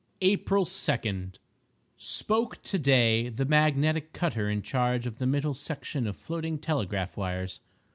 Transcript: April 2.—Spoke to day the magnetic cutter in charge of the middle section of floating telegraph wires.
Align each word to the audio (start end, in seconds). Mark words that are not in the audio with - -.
April 0.23 0.65
2.—Spoke 0.65 2.63
to 2.63 2.79
day 2.79 3.29
the 3.29 3.45
magnetic 3.45 4.13
cutter 4.13 4.49
in 4.49 4.63
charge 4.63 5.05
of 5.05 5.19
the 5.19 5.27
middle 5.27 5.53
section 5.53 6.07
of 6.07 6.17
floating 6.17 6.57
telegraph 6.57 7.15
wires. 7.15 7.59